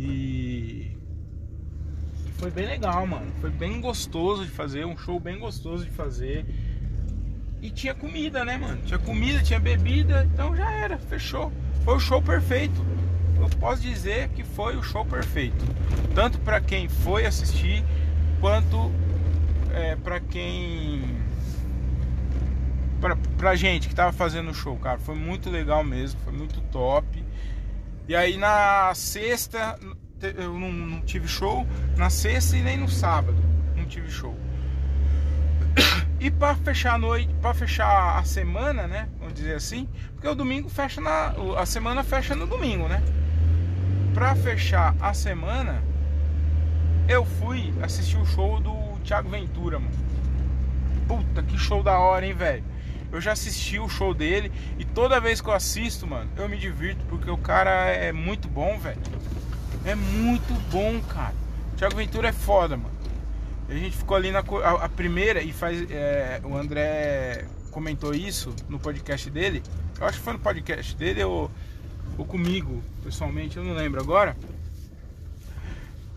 [0.02, 0.96] E
[2.38, 3.30] foi bem legal, mano.
[3.38, 6.46] Foi bem gostoso de fazer, um show bem gostoso de fazer.
[7.60, 8.80] E tinha comida, né, mano?
[8.86, 11.52] Tinha comida, tinha bebida, então já era, fechou.
[11.84, 12.82] Foi o show perfeito.
[13.38, 15.62] Eu posso dizer que foi o show perfeito.
[16.14, 17.84] Tanto para quem foi assistir,
[18.40, 18.90] quanto
[19.74, 21.02] é, para quem.
[23.02, 24.98] Pra, pra gente que tava fazendo o show, cara.
[24.98, 27.22] Foi muito legal mesmo, foi muito top.
[28.10, 29.78] E aí na sexta
[30.20, 31.64] eu não, não, tive show,
[31.96, 33.40] na sexta e nem no sábado
[33.76, 34.36] não tive show.
[36.18, 39.08] E para fechar a noite, para fechar a semana, né?
[39.20, 41.32] Vamos dizer assim, porque o domingo fecha na.
[41.56, 43.00] A semana fecha no domingo, né?
[44.12, 45.80] Pra fechar a semana,
[47.08, 49.94] eu fui assistir o show do Thiago Ventura, mano.
[51.06, 52.64] Puta, que show da hora, hein, velho?
[53.12, 56.56] Eu já assisti o show dele e toda vez que eu assisto, mano, eu me
[56.56, 59.00] divirto porque o cara é muito bom, velho.
[59.84, 61.34] É muito bom, cara.
[61.76, 62.94] Thiago Ventura é foda, mano.
[63.68, 65.90] A gente ficou ali na a, a primeira e faz.
[65.90, 69.62] É, o André comentou isso no podcast dele.
[69.98, 71.50] Eu acho que foi no podcast dele ou,
[72.18, 74.36] ou comigo, pessoalmente, eu não lembro agora.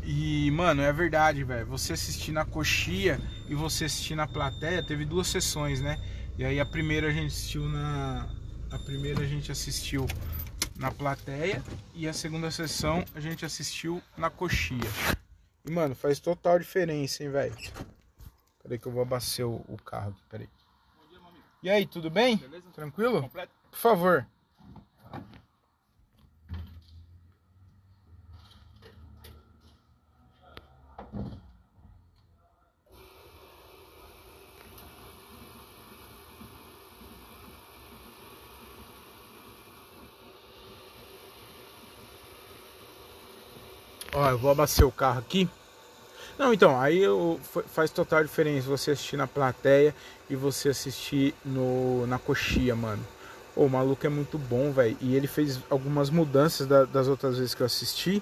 [0.04, 1.66] E, mano, é verdade, velho.
[1.68, 5.98] Você assistir na coxia e você assistir na plateia, teve duas sessões, né?
[6.38, 8.28] E aí a primeira a gente assistiu na.
[8.72, 10.08] A primeira a gente assistiu
[10.76, 14.80] na plateia e a segunda sessão a gente assistiu na coxia.
[15.63, 17.56] E, mano, faz total diferença, hein, velho.
[18.63, 20.50] Peraí que eu vou abastecer o, o carro peraí.
[21.12, 21.19] Dia,
[21.62, 22.38] e aí, tudo bem?
[22.38, 22.65] Beleza?
[22.74, 23.22] Tranquilo?
[23.22, 23.54] Completo?
[23.69, 24.26] Por favor.
[44.13, 45.49] Ó, eu vou abastecer o carro aqui.
[46.38, 49.93] Não, então, aí eu, faz total diferença você assistir na plateia
[50.30, 53.04] e você assistir no, na coxia, mano.
[53.56, 54.97] o maluco é muito bom, velho.
[55.02, 58.21] E ele fez algumas mudanças da, das outras vezes que eu assisti.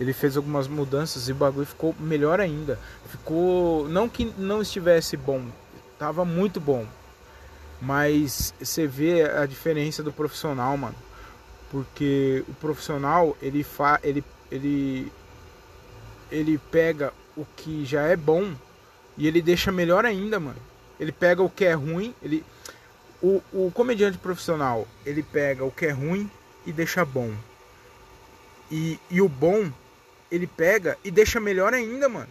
[0.00, 2.78] Ele fez algumas mudanças e o bagulho ficou melhor ainda.
[3.06, 3.88] Ficou.
[3.88, 5.44] Não que não estivesse bom,
[5.98, 6.86] tava muito bom.
[7.80, 10.96] Mas você vê a diferença do profissional, mano.
[11.70, 15.12] Porque o profissional, ele, fa, ele, ele
[16.30, 18.54] ele pega o que já é bom
[19.16, 20.58] e ele deixa melhor ainda, mano.
[20.98, 22.44] Ele pega o que é ruim, ele
[23.22, 26.30] o, o comediante profissional, ele pega o que é ruim
[26.64, 27.32] e deixa bom.
[28.70, 29.70] E, e o bom,
[30.30, 32.28] ele pega e deixa melhor ainda, mano.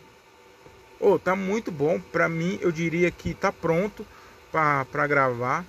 [0.99, 1.99] Ô, oh, tá muito bom.
[1.99, 4.05] Pra mim, eu diria que tá pronto
[4.51, 5.65] pra, pra gravar.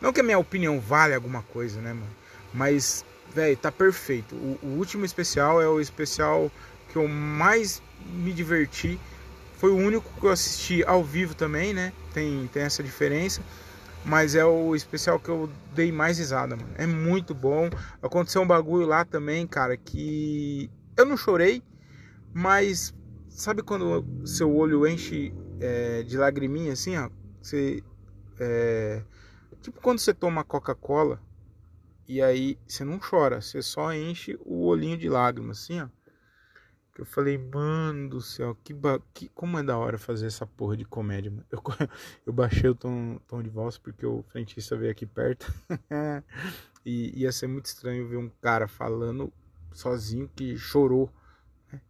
[0.00, 2.10] Não que a minha opinião vale alguma coisa, né, mano?
[2.52, 3.04] Mas,
[3.34, 4.34] velho, tá perfeito.
[4.34, 6.50] O, o último especial é o especial
[6.90, 8.98] que eu mais me diverti.
[9.54, 11.92] Foi o único que eu assisti ao vivo também, né?
[12.12, 13.42] Tem, tem essa diferença.
[14.04, 16.70] Mas é o especial que eu dei mais risada, mano.
[16.76, 17.68] É muito bom.
[18.02, 21.62] Aconteceu um bagulho lá também, cara, que eu não chorei,
[22.32, 22.94] mas
[23.28, 27.10] sabe quando seu olho enche é, de lagriminha assim, ó?
[27.42, 27.82] Você.
[28.38, 29.02] É,
[29.60, 31.20] tipo quando você toma Coca-Cola
[32.08, 35.88] e aí você não chora, você só enche o olhinho de lágrimas, assim, ó.
[37.00, 39.00] Eu falei, mano do céu, que, ba...
[39.14, 41.46] que como é da hora fazer essa porra de comédia, mano.
[41.50, 41.62] Eu,
[42.26, 45.50] eu baixei o tom, tom de voz porque o frentista veio aqui perto.
[46.84, 49.32] e ia ser muito estranho ver um cara falando
[49.72, 51.10] sozinho que chorou.
[51.72, 51.80] Né?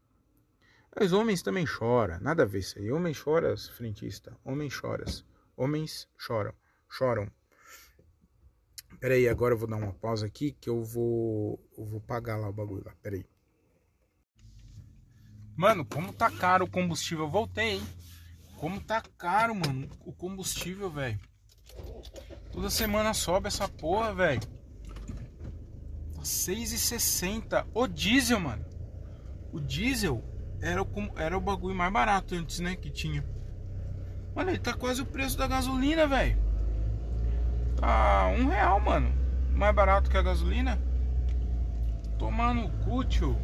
[0.94, 2.92] Mas homens também choram, nada a ver isso aí.
[2.92, 4.32] Homem chora, frentista.
[4.44, 5.24] Homem choras.
[5.56, 6.54] Homens choram.
[6.88, 7.28] Choram.
[9.00, 12.36] Pera aí, agora eu vou dar uma pausa aqui que eu vou, eu vou pagar
[12.36, 12.94] lá o bagulho lá.
[15.56, 17.24] Mano, como tá caro o combustível.
[17.24, 17.82] Eu voltei, hein?
[18.56, 21.18] Como tá caro, mano, o combustível, velho.
[22.52, 24.40] Toda semana sobe essa porra, velho.
[26.14, 27.66] Tá 6,60.
[27.72, 28.64] O diesel, mano.
[29.52, 30.22] O diesel
[30.60, 32.76] era o, era o bagulho mais barato antes, né?
[32.76, 33.24] Que tinha.
[34.34, 36.38] Mano, ele tá quase o preço da gasolina, velho.
[37.76, 39.12] Tá um real, mano.
[39.54, 40.78] Mais barato que a gasolina.
[42.18, 43.36] Tomando no cu, tio.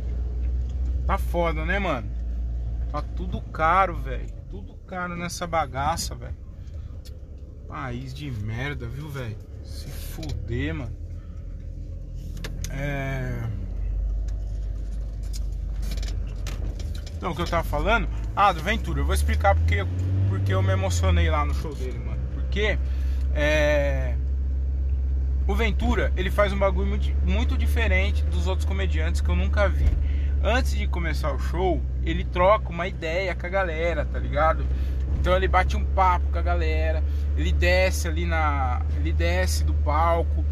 [1.07, 2.11] Tá foda, né, mano?
[2.91, 4.27] Tá tudo caro, velho.
[4.51, 6.37] Tudo caro nessa bagaça, velho.
[7.69, 9.37] País de merda, viu, velho?
[9.63, 10.97] Se fuder, mano.
[12.71, 13.49] É.
[17.17, 18.09] Então, o que eu tava falando?
[18.35, 19.01] Ah, do Ventura.
[19.01, 19.87] Eu vou explicar porque,
[20.29, 22.21] porque eu me emocionei lá no show dele, mano.
[22.35, 22.79] Porque
[23.33, 24.17] é...
[25.47, 29.69] o Ventura, ele faz um bagulho muito, muito diferente dos outros comediantes que eu nunca
[29.69, 29.87] vi
[30.47, 34.65] antes de começar o show, ele troca uma ideia com a galera, tá ligado?
[35.19, 37.03] Então ele bate um papo com a galera,
[37.37, 38.81] ele desce ali na.
[38.97, 40.45] Ele desce do palco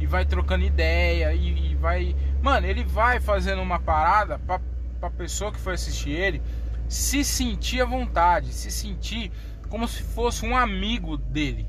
[0.00, 2.16] e vai trocando ideia e, e vai.
[2.40, 4.58] Mano, ele vai fazendo uma parada pra,
[4.98, 6.42] pra pessoa que foi assistir ele
[6.88, 9.32] se sentir à vontade, se sentir
[9.68, 11.66] como se fosse um amigo dele,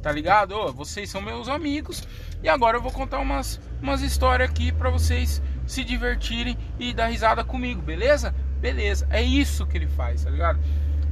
[0.00, 0.52] tá ligado?
[0.52, 2.06] Oh, vocês são meus amigos
[2.40, 7.06] e agora eu vou contar umas, umas histórias aqui pra vocês se divertirem e dar
[7.06, 8.34] risada comigo, beleza?
[8.60, 10.58] Beleza, é isso que ele faz, tá ligado?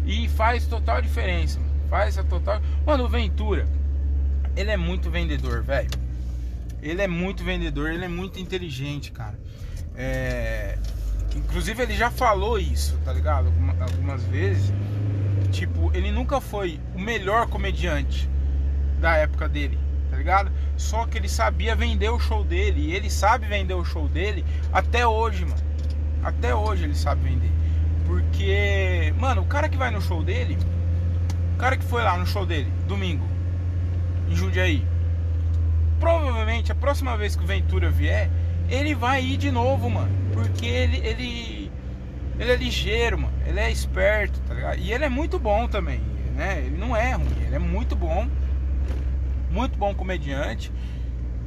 [0.04, 1.60] E faz total diferença.
[1.88, 2.60] Faz essa total.
[2.84, 3.68] Mano, o Ventura,
[4.56, 5.88] ele é muito vendedor, velho.
[6.82, 9.38] Ele é muito vendedor, ele é muito inteligente, cara.
[9.94, 10.76] É...
[11.36, 13.52] Inclusive ele já falou isso, tá ligado?
[13.80, 14.72] Algumas vezes.
[15.52, 18.28] Tipo, ele nunca foi o melhor comediante
[19.00, 19.78] da época dele,
[20.28, 20.52] ligado?
[20.76, 22.88] Só que ele sabia vender o show dele.
[22.88, 25.62] E ele sabe vender o show dele até hoje, mano.
[26.22, 27.50] Até hoje ele sabe vender.
[28.06, 30.58] Porque, mano, o cara que vai no show dele,
[31.54, 33.26] o cara que foi lá no show dele, domingo,
[34.28, 34.84] em Jundiaí,
[35.98, 38.30] provavelmente a próxima vez que o Ventura vier,
[38.68, 40.10] ele vai ir de novo, mano.
[40.32, 41.72] Porque ele, ele,
[42.38, 43.34] ele é ligeiro, mano.
[43.46, 44.78] Ele é esperto, tá ligado?
[44.78, 46.00] E ele é muito bom também,
[46.34, 46.62] né?
[46.66, 48.28] Ele não é ruim, ele é muito bom.
[49.50, 50.72] Muito bom comediante.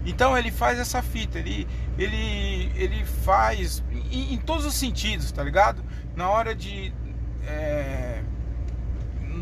[0.05, 5.43] Então ele faz essa fita, ele, ele, ele faz em, em todos os sentidos, tá
[5.43, 5.83] ligado?
[6.15, 6.93] Na hora de.
[7.45, 8.23] É,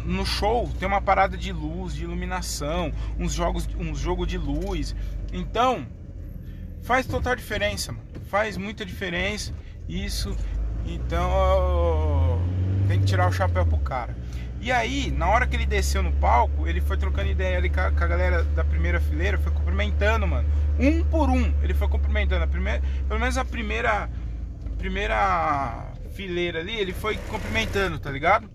[0.05, 4.95] no show tem uma parada de luz, de iluminação, uns jogos, uns jogo de luz.
[5.31, 5.87] Então,
[6.83, 8.05] faz total diferença, mano.
[8.25, 9.53] Faz muita diferença
[9.87, 10.35] isso.
[10.85, 11.29] Então,
[12.89, 14.17] tem que tirar o chapéu pro cara.
[14.59, 17.79] E aí, na hora que ele desceu no palco, ele foi trocando ideia ali com
[17.79, 20.49] a, com a galera da primeira fileira, foi cumprimentando, mano.
[20.79, 22.43] Um por um, ele foi cumprimentando.
[22.43, 24.09] A primeira, pelo menos a primeira,
[24.65, 28.49] a primeira fileira ali, ele foi cumprimentando, tá ligado?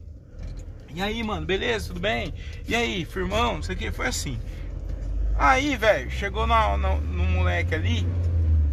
[0.93, 2.35] E aí, mano, beleza, tudo bem?
[2.67, 4.37] E aí, firmão, não sei o que, foi assim.
[5.39, 8.05] Aí, velho, chegou no, no, moleque ali,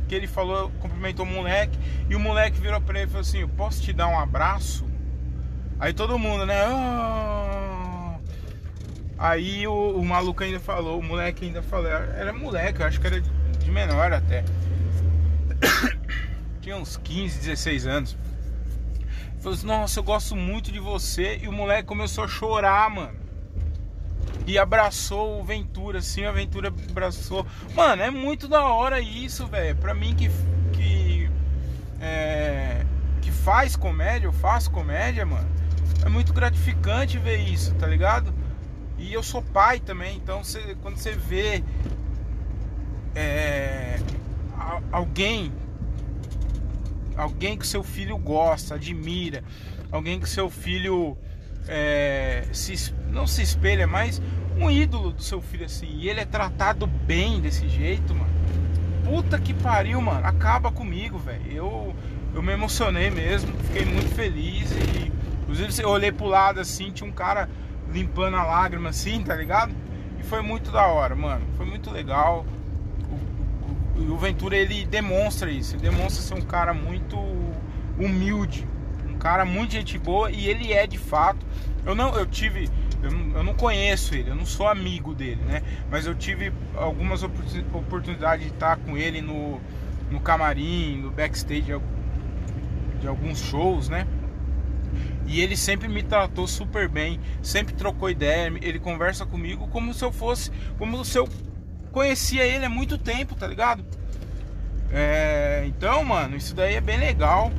[0.08, 1.78] que ele falou, cumprimentou o moleque,
[2.10, 4.91] e o moleque virou pra ele e falou assim: Posso te dar um abraço?
[5.82, 6.62] Aí todo mundo, né?
[6.70, 8.20] Oh!
[9.18, 13.08] Aí o, o, maluco ainda falou, o moleque ainda falou, era moleque, eu acho que
[13.08, 14.46] era de menor até.
[16.62, 18.18] Tinha uns 15, 16 anos.
[19.40, 21.40] Falou assim, nossa, eu gosto muito de você.
[21.42, 23.20] E o moleque começou a chorar, mano.
[24.46, 27.44] E abraçou o Ventura, assim, a Ventura abraçou.
[27.74, 29.76] Mano, é muito da hora isso, velho.
[29.78, 30.30] Pra mim que.
[30.74, 31.28] que
[32.00, 32.86] é,
[33.20, 35.50] que faz comédia, eu faço comédia, mano.
[36.06, 38.34] É muito gratificante ver isso, tá ligado?
[38.98, 41.64] E eu sou pai também, então você, quando você vê
[43.16, 44.00] é,
[44.92, 45.52] alguém
[47.16, 49.44] alguém que seu filho gosta, admira,
[49.92, 51.18] alguém que seu filho
[51.68, 54.22] é, se, não se espelha, mas
[54.58, 58.32] um ídolo do seu filho assim, e ele é tratado bem desse jeito, mano.
[59.04, 60.26] Puta que pariu, mano.
[60.26, 61.52] Acaba comigo, velho.
[61.52, 61.96] Eu,
[62.34, 65.12] eu me emocionei mesmo, fiquei muito feliz e
[65.52, 67.50] inclusive eu olhei pro lado assim, tinha um cara
[67.92, 69.74] limpando a lágrima assim, tá ligado?
[70.20, 71.46] E foi muito da hora, mano.
[71.58, 72.46] Foi muito legal
[74.10, 77.18] o Ventura ele demonstra isso, ele demonstra ser um cara muito
[77.98, 78.68] humilde,
[79.08, 81.46] um cara muito gente boa e ele é de fato.
[81.86, 82.70] Eu não, eu tive,
[83.02, 85.62] eu não, conheço ele, eu não sou amigo dele, né?
[85.90, 89.60] Mas eu tive algumas oportunidades de estar com ele no,
[90.10, 91.80] no camarim, no backstage
[93.00, 94.08] de alguns shows, né?
[95.32, 100.04] E ele sempre me tratou super bem, sempre trocou ideia, ele conversa comigo como se
[100.04, 101.26] eu fosse, como se eu
[101.94, 103.86] conhecia ele há muito tempo, tá ligado?
[104.92, 107.50] É, então, mano, isso daí é bem legal.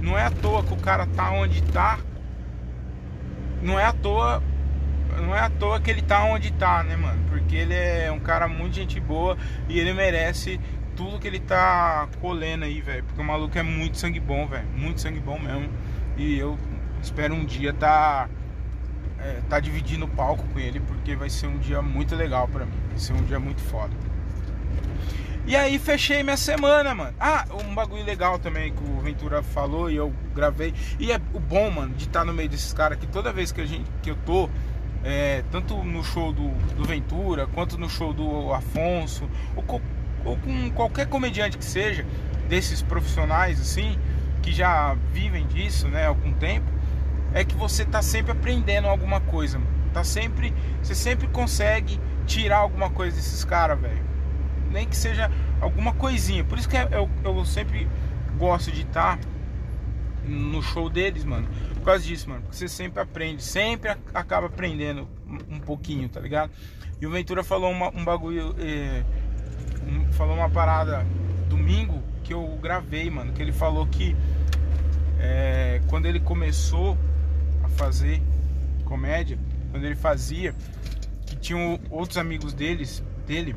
[0.00, 1.98] Não é à toa que o cara tá onde tá.
[3.60, 4.42] Não é à toa.
[5.20, 7.22] Não é à toa que ele tá onde tá, né, mano?
[7.28, 9.36] Porque ele é um cara muito gente boa
[9.68, 10.58] e ele merece
[10.96, 13.04] tudo que ele tá colhendo aí, velho.
[13.04, 14.66] Porque o maluco é muito sangue bom, velho.
[14.74, 15.68] Muito sangue bom mesmo.
[16.16, 16.58] E eu
[17.02, 18.28] espero um dia tá.
[19.20, 22.64] É, tá dividindo o palco com ele, porque vai ser um dia muito legal para
[22.64, 22.72] mim.
[22.88, 23.92] Vai ser um dia muito foda.
[25.48, 27.14] E aí fechei minha semana, mano.
[27.18, 30.74] Ah, um bagulho legal também que o Ventura falou e eu gravei.
[31.00, 33.50] E é o bom, mano, de estar tá no meio desses caras que toda vez
[33.50, 34.50] que, a gente, que eu tô,
[35.02, 39.80] é, tanto no show do, do, Ventura, quanto no show do Afonso, ou,
[40.22, 42.04] ou com qualquer comediante que seja,
[42.46, 43.98] desses profissionais assim,
[44.42, 46.66] que já vivem disso, né, há algum tempo,
[47.34, 49.70] é que você tá sempre aprendendo alguma coisa, mano.
[49.92, 54.08] Tá sempre, você sempre consegue tirar alguma coisa desses caras, velho
[54.70, 56.44] nem que seja alguma coisinha.
[56.44, 57.88] Por isso que eu, eu sempre
[58.36, 59.18] gosto de estar
[60.24, 61.48] no show deles, mano.
[61.74, 62.42] Por causa disso, mano.
[62.42, 65.08] Porque você sempre aprende, sempre acaba aprendendo
[65.50, 66.50] um pouquinho, tá ligado?
[67.00, 69.04] E o Ventura falou uma, um bagulho, é,
[69.86, 71.06] um, falou uma parada
[71.48, 73.32] domingo que eu gravei, mano.
[73.32, 74.16] Que ele falou que
[75.18, 76.96] é, quando ele começou
[77.68, 78.22] fazer
[78.84, 79.38] comédia,
[79.70, 80.54] quando ele fazia,
[81.26, 83.54] que tinham outros amigos deles, dele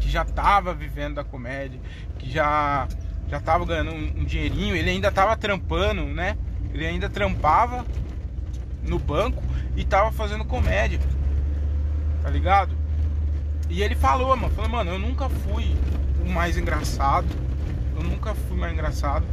[0.00, 1.80] que já estava vivendo da comédia,
[2.18, 2.88] que já
[3.28, 6.36] já estava ganhando um, um, dinheirinho, ele ainda estava trampando, né?
[6.72, 7.84] Ele ainda trampava
[8.82, 9.42] no banco
[9.76, 10.98] e tava fazendo comédia.
[12.22, 12.74] Tá ligado?
[13.68, 15.76] E ele falou, mano, falou, mano, eu nunca fui
[16.24, 17.26] o mais engraçado.
[17.94, 19.26] Eu nunca fui mais engraçado.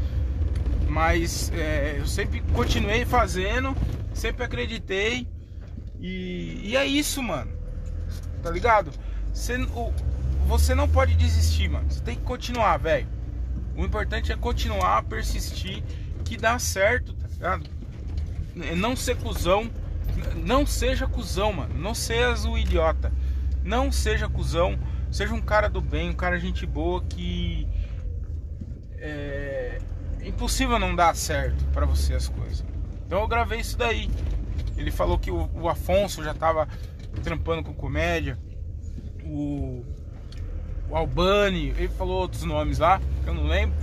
[0.95, 3.75] Mas é, eu sempre continuei fazendo,
[4.13, 5.27] sempre acreditei.
[5.99, 7.51] E, e é isso, mano.
[8.41, 8.91] Tá ligado?
[9.33, 9.93] Você, o,
[10.47, 11.91] você não pode desistir, mano.
[11.91, 13.09] Você tem que continuar, velho.
[13.75, 15.83] O importante é continuar, persistir,
[16.23, 17.69] que dá certo, tá ligado?
[18.77, 19.69] Não ser cuzão.
[20.45, 21.77] Não seja cuzão, mano.
[21.77, 23.11] Não seja o idiota.
[23.65, 24.79] Não seja cuzão.
[25.11, 27.67] Seja um cara do bem, um cara gente boa que.
[28.97, 29.77] É
[30.29, 32.63] impossível não dar certo para você as coisas.
[33.05, 34.09] Então eu gravei isso daí.
[34.77, 36.67] Ele falou que o, o Afonso já tava
[37.23, 38.37] trampando com comédia.
[39.23, 39.83] O,
[40.89, 43.75] o Albani, ele falou outros nomes lá, que eu não lembro.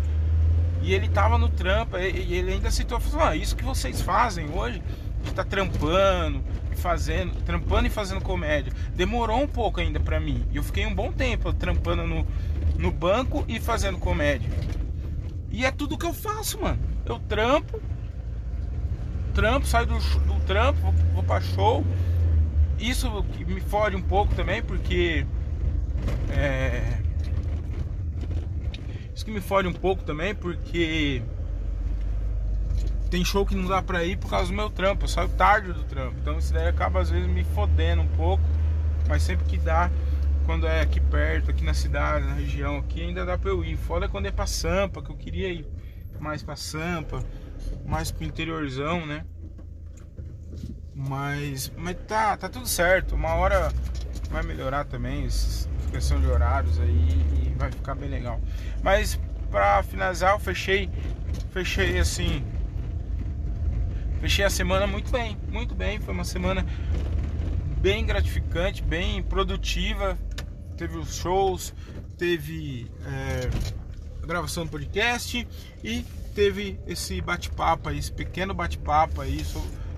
[0.83, 4.51] E ele tava no trampa, e ele ainda citou, falou, ah, isso que vocês fazem
[4.51, 4.83] hoje,
[5.23, 8.73] de tá trampando e fazendo, trampando e fazendo comédia.
[8.95, 10.45] Demorou um pouco ainda para mim.
[10.51, 12.27] E eu fiquei um bom tempo trampando no,
[12.77, 14.51] no banco e fazendo comédia.
[15.53, 16.79] E é tudo que eu faço, mano.
[17.05, 17.81] Eu trampo,
[19.35, 21.85] trampo, saio do, do trampo, vou, vou pra show.
[22.79, 25.27] Isso que me fode um pouco também, porque.
[26.31, 26.99] É,
[29.15, 31.23] isso que me fode um pouco também, porque.
[33.11, 35.05] Tem show que não dá pra ir por causa do meu trampo.
[35.05, 36.17] Eu saio tarde do trampo.
[36.19, 38.43] Então isso daí acaba às vezes me fodendo um pouco.
[39.07, 39.91] Mas sempre que dá,
[40.45, 43.77] quando é aqui perto, aqui na cidade, na região aqui, ainda dá pra eu ir.
[43.77, 45.67] Foda quando é pra Sampa, que eu queria ir
[46.21, 47.25] mais pra Sampa,
[47.85, 49.25] mais pro interiorzão, né?
[50.95, 53.15] Mas, mas tá, tá tudo certo.
[53.15, 53.73] Uma hora
[54.31, 55.29] vai melhorar também,
[55.91, 57.09] questão de horários aí
[57.47, 58.41] e vai ficar bem legal.
[58.83, 59.19] Mas
[59.51, 60.89] para finalizar, eu fechei,
[61.51, 62.45] fechei assim,
[64.21, 66.01] fechei a semana muito bem, muito bem.
[66.01, 66.65] Foi uma semana
[67.79, 70.17] bem gratificante, bem produtiva.
[70.83, 71.73] Teve os shows,
[72.19, 75.47] teve é, gravação do podcast
[75.85, 76.03] e
[76.35, 79.47] teve esse bate-papo aí, esse pequeno bate-papo aí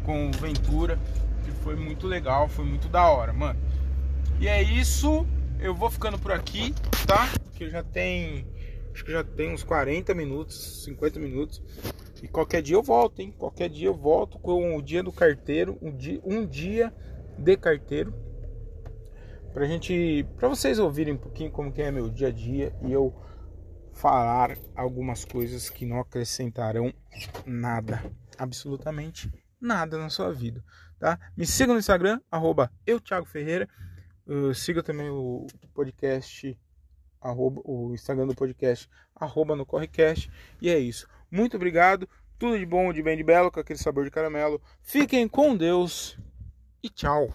[0.04, 0.98] com o Ventura,
[1.42, 3.58] que foi muito legal, foi muito da hora, mano.
[4.38, 5.26] E é isso,
[5.58, 6.74] eu vou ficando por aqui,
[7.06, 7.30] tá?
[7.54, 8.46] Que já tem,
[8.92, 11.62] acho que já tem uns 40 minutos, 50 minutos.
[12.22, 13.34] E qualquer dia eu volto, hein?
[13.38, 16.92] Qualquer dia eu volto com o dia do carteiro, um dia, um dia
[17.38, 18.12] de carteiro.
[19.54, 22.90] Pra gente, pra vocês ouvirem um pouquinho como que é meu dia a dia e
[22.90, 23.14] eu
[23.92, 26.92] falar algumas coisas que não acrescentarão
[27.46, 28.02] nada,
[28.36, 30.62] absolutamente nada na sua vida,
[30.98, 31.20] tá?
[31.36, 33.68] Me siga no Instagram, arroba eu, Thiago Ferreira.
[34.26, 36.58] Uh, siga também o podcast,
[37.20, 40.28] arroba, o Instagram do podcast, arroba no Correcast.
[40.60, 41.06] E é isso.
[41.30, 42.08] Muito obrigado.
[42.40, 44.60] Tudo de bom, de bem, de belo, com aquele sabor de caramelo.
[44.82, 46.18] Fiquem com Deus
[46.82, 47.32] e tchau.